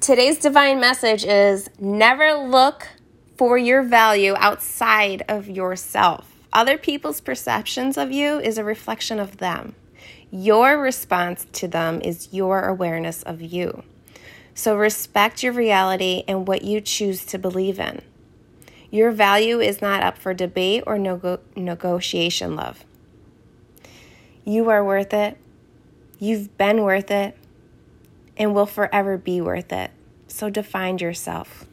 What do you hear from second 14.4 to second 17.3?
So respect your reality and what you choose